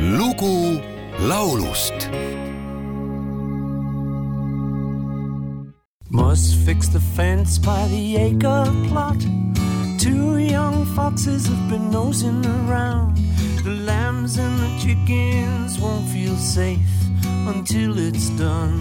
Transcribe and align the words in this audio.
lugu 0.00 0.80
laulust 1.20 2.08
Must 6.08 6.56
fix 6.64 6.88
the 6.88 7.00
fence 7.00 7.58
by 7.58 7.86
the 7.88 8.16
acre 8.16 8.64
plot. 8.88 9.20
Two 9.98 10.38
young 10.38 10.86
foxes 10.96 11.46
have 11.46 11.68
been 11.68 11.90
nosing 11.90 12.44
around. 12.46 13.16
The 13.62 13.76
lambs 13.84 14.38
and 14.38 14.58
the 14.58 14.78
chickens 14.82 15.78
won't 15.78 16.08
feel 16.08 16.34
safe 16.36 16.78
until 17.46 17.98
it's 17.98 18.30
done. 18.30 18.80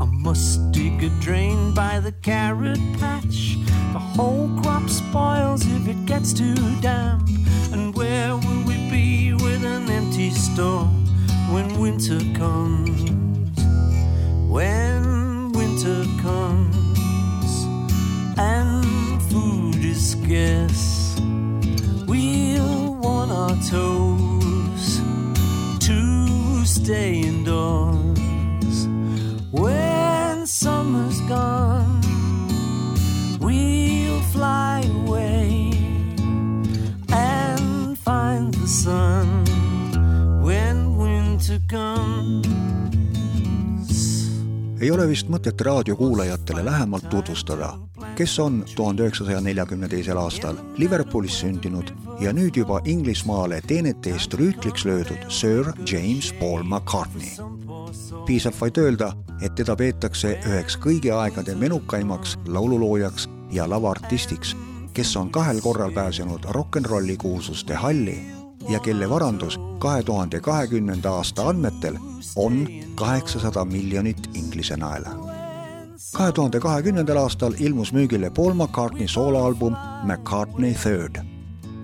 I 0.00 0.06
must 0.06 0.72
dig 0.72 1.04
a 1.04 1.10
drain 1.20 1.74
by 1.74 2.00
the 2.00 2.12
carrot 2.22 2.80
patch. 2.98 3.56
The 3.92 4.00
whole 4.00 4.48
crop 4.62 4.88
spoils 4.88 5.64
if 5.66 5.86
it 5.86 6.06
gets 6.06 6.32
too 6.32 6.56
damp. 6.80 7.28
Winter 11.92 12.38
comes? 12.38 13.10
when 14.48 15.52
winter 15.52 16.04
comes 16.22 17.66
and 18.38 19.22
food 19.30 19.76
is 19.84 20.12
scarce, 20.12 21.20
we'll 22.06 22.94
want 22.94 23.30
our 23.30 23.56
toes 23.70 25.00
to 25.80 26.64
stay 26.64 27.20
indoors. 27.20 28.86
When 29.50 30.46
summer's 30.46 31.20
gone, 31.22 31.71
ei 44.82 44.90
ole 44.90 45.08
vist 45.08 45.28
mõtet 45.30 45.60
raadiokuulajatele 45.60 46.64
lähemalt 46.64 47.08
tutvustada, 47.10 47.72
kes 48.14 48.38
on 48.38 48.64
tuhande 48.76 49.02
üheksasaja 49.02 49.40
neljakümne 49.40 49.88
teisel 49.88 50.18
aastal 50.18 50.58
Liverpoolis 50.78 51.40
sündinud 51.42 51.90
ja 52.20 52.32
nüüd 52.34 52.58
juba 52.58 52.80
Inglismaale 52.84 53.60
teenete 53.66 54.10
eest 54.14 54.34
rüütliks 54.34 54.84
löödud 54.86 55.26
Sir 55.28 55.72
James 55.92 56.32
Paul 56.40 56.62
McCartney. 56.62 57.34
piisab 58.26 58.54
vaid 58.60 58.78
öelda, 58.78 59.12
et 59.40 59.54
teda 59.54 59.76
peetakse 59.76 60.36
üheks 60.46 60.78
kõigi 60.78 61.10
aegade 61.10 61.54
menukaimaks 61.54 62.36
laululoojaks 62.46 63.28
ja 63.50 63.70
lavaartistiks, 63.70 64.56
kes 64.94 65.16
on 65.16 65.30
kahel 65.30 65.60
korral 65.60 65.90
pääsenud 65.90 66.44
rock 66.50 66.76
n 66.80 66.84
rolli 66.84 67.16
kuulsuste 67.16 67.74
halli 67.74 68.41
ja 68.68 68.80
kelle 68.80 69.10
varandus 69.10 69.60
kahe 69.78 70.02
tuhande 70.02 70.40
kahekümnenda 70.40 71.10
aasta 71.10 71.48
andmetel 71.48 71.96
on 72.36 72.68
kaheksasada 72.94 73.64
miljonit 73.64 74.30
Inglise 74.34 74.76
naela. 74.76 75.08
kahe 76.16 76.32
tuhande 76.32 76.60
kahekümnendal 76.60 77.16
aastal 77.16 77.52
ilmus 77.58 77.92
müügile 77.92 78.30
Paul 78.30 78.54
McCartney 78.54 79.08
sooloalbum 79.08 79.76
McCartney 80.04 80.74
Third, 80.74 81.20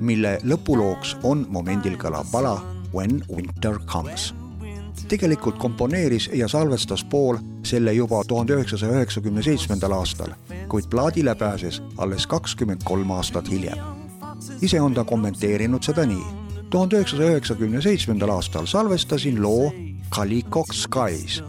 mille 0.00 0.38
lõpulooks 0.44 1.16
on 1.22 1.46
momendil 1.48 1.96
kõlav 1.96 2.26
pala 2.32 2.60
When 2.94 3.22
Winter 3.36 3.78
Comes. 3.86 4.34
tegelikult 5.08 5.58
komponeeris 5.58 6.30
ja 6.32 6.48
salvestas 6.48 7.04
Paul 7.04 7.36
selle 7.62 7.92
juba 7.92 8.24
tuhande 8.24 8.52
üheksasaja 8.52 8.92
üheksakümne 8.92 9.42
seitsmendal 9.42 9.92
aastal, 9.92 10.34
kuid 10.68 10.84
plaadile 10.90 11.34
pääses 11.34 11.82
alles 11.96 12.26
kakskümmend 12.26 12.80
kolm 12.84 13.10
aastat 13.10 13.50
hiljem. 13.50 13.78
ise 14.62 14.80
on 14.80 14.94
ta 14.94 15.04
kommenteerinud 15.04 15.82
seda 15.82 16.06
nii 16.06 16.47
tuhande 16.70 16.96
üheksasaja 16.96 17.30
üheksakümne 17.30 17.80
seitsmendal 17.82 18.28
aastal 18.28 18.66
salvestasin 18.66 19.42
loo 19.42 19.72
Calico 20.14 20.64
Skies. 20.72 21.42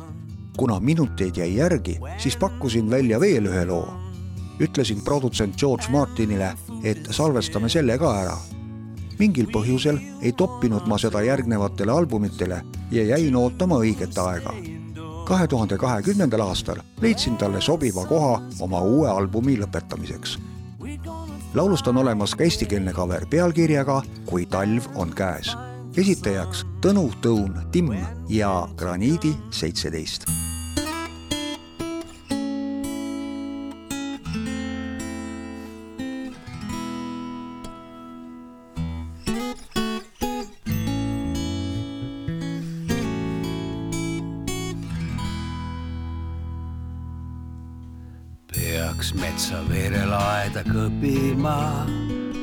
kuna 0.57 0.79
minuteid 0.79 1.35
jäi 1.35 1.55
järgi, 1.55 1.99
siis 2.17 2.37
pakkusin 2.37 2.89
välja 2.91 3.19
veel 3.19 3.45
ühe 3.45 3.65
loo. 3.65 3.87
ütlesin 4.59 5.01
produtsent 5.03 5.57
George 5.57 5.85
Martinile, 5.89 6.53
et 6.83 7.07
salvestame 7.11 7.69
selle 7.69 7.97
ka 7.97 8.13
ära. 8.21 8.37
mingil 9.19 9.47
põhjusel 9.51 9.99
ei 10.21 10.31
toppinud 10.31 10.87
ma 10.87 10.97
seda 10.97 11.21
järgnevatele 11.21 11.91
albumitele 11.91 12.61
ja 12.91 13.03
jäin 13.03 13.35
ootama 13.35 13.75
õiget 13.75 14.17
aega. 14.17 14.53
kahe 15.25 15.47
tuhande 15.47 15.77
kahekümnendal 15.77 16.41
aastal 16.41 16.77
leidsin 17.01 17.37
talle 17.37 17.61
sobiva 17.61 18.05
koha 18.05 18.41
oma 18.59 18.81
uue 18.81 19.09
albumi 19.09 19.57
lõpetamiseks 19.57 20.39
laulust 21.53 21.87
on 21.87 21.97
olemas 21.97 22.35
ka 22.35 22.43
eestikeelne 22.43 22.93
cover 22.93 23.25
pealkirjaga 23.29 24.01
Kui 24.25 24.45
talv 24.45 24.85
on 24.95 25.15
käes. 25.15 25.55
esitajaks 25.97 26.65
Tõnu 26.81 27.09
Tõun 27.21 27.57
Timm 27.71 27.95
ja 28.29 28.67
Graniidi 28.75 29.33
seitseteist. 29.51 30.48
Peaks 48.79 49.09
metsa 49.19 49.59
verelaeda 49.67 50.61
kõpima. 50.63 51.83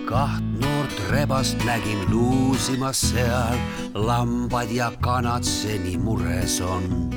kaht 0.06 0.44
noort 0.60 0.98
rebast 1.08 1.56
nägin 1.64 2.02
luusimas 2.12 3.00
seal, 3.08 3.56
lambad 3.94 4.68
ja 4.70 4.90
kanad 5.00 5.48
seni 5.48 5.96
mures 5.96 6.58
on, 6.60 7.08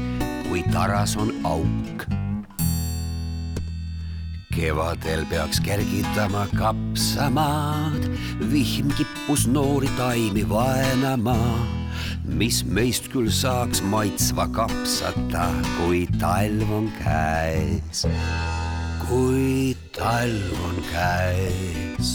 kui 0.47 0.63
taras 0.71 1.17
on 1.19 1.33
auk. 1.43 2.05
kevadel 4.55 5.25
peaks 5.27 5.59
kergitama 5.59 6.47
kapsamaad, 6.55 8.07
vihm 8.53 8.95
kippus 8.95 9.47
noori 9.51 9.91
taimi 9.99 10.47
vaenama 10.47 11.35
mis 12.23 12.63
meist 12.63 13.11
küll 13.11 13.27
saaks 13.27 13.83
maitsva 13.83 14.47
kapsata, 14.55 15.49
kui 15.75 16.07
talv 16.21 16.71
on 16.71 16.91
käes 17.03 18.07
kui 19.09 19.73
talv 19.97 20.53
on 20.67 20.75
käes, 20.85 22.09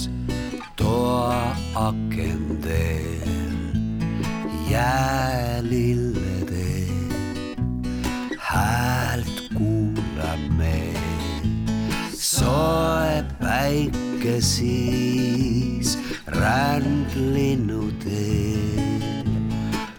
toa 0.78 1.50
akendel 1.75 3.27
jäälillede 4.71 6.71
häält 8.38 9.43
kuulame. 9.56 10.94
soe 12.15 13.25
päike 13.43 14.41
siis 14.41 15.99
rändlinnudel 16.26 19.03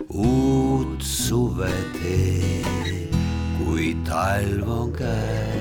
uut 0.09 1.01
suve 1.01 1.75
teeb, 1.99 3.11
kui 3.59 3.95
talv 4.07 4.69
on 4.79 4.91
käes 4.95 5.54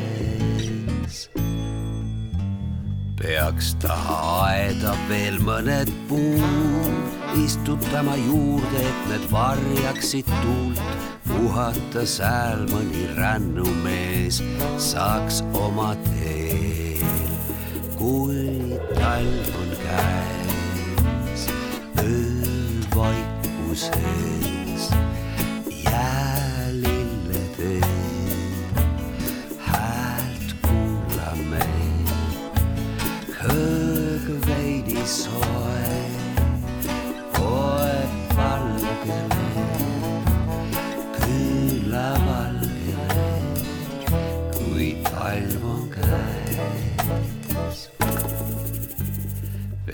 peaks 3.24 3.68
taha 3.80 4.16
aeda 4.44 4.90
veel 5.08 5.38
mõned 5.46 5.88
puud, 6.10 7.14
istutama 7.40 8.16
juurde, 8.20 8.82
et 8.90 9.00
need 9.08 9.24
varjaksid 9.32 10.28
tuult. 10.42 10.82
puhata 11.24 12.02
sääl 12.04 12.66
mõni 12.68 13.06
rännumees 13.16 14.42
saaks 14.90 15.40
oma 15.56 15.90
teel, 16.04 17.32
kui 17.96 18.76
talv 18.92 19.54
on 19.62 19.70
käes, 19.84 21.48
öövaikuses 22.04 23.88
jäälilledel 23.88 24.53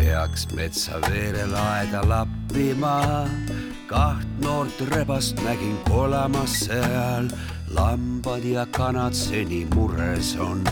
peaks 0.00 0.46
metsa 0.56 0.96
veerelaeda 1.04 2.00
lappima, 2.08 3.28
kaht 3.90 4.24
noort 4.40 4.80
rebast 4.94 5.36
nägin 5.44 5.76
kolamas 5.88 6.54
seal, 6.64 7.28
lambad 7.76 8.44
ja 8.44 8.64
kanad 8.72 9.12
seni 9.12 9.66
mures 9.74 10.36
on, 10.40 10.64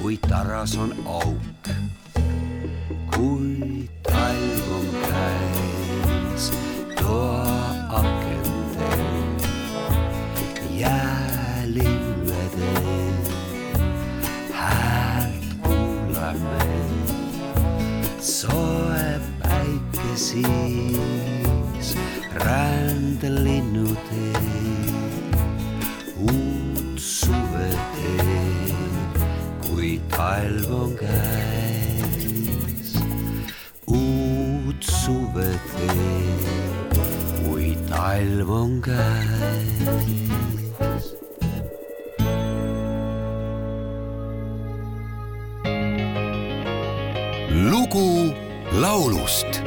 kui 0.00 0.16
taras 0.28 0.76
on 0.80 0.96
auk. 1.04 1.68
Kui 3.12 3.88
soe 18.24 19.20
päike 19.42 20.12
siis 20.16 21.90
rändelinnu 22.40 23.92
teeb, 24.08 25.36
uut 26.16 26.96
suve 26.96 27.68
teeb, 27.98 29.20
kui 29.66 29.92
talv 30.16 30.72
on 30.72 30.96
käes. 31.02 32.96
uut 33.92 34.80
suve 34.88 35.50
teeb, 35.76 37.00
kui 37.44 37.76
talv 37.92 38.56
on 38.62 38.80
käes. 38.88 40.23
Lugu 47.70 48.34
laulust 48.80 49.62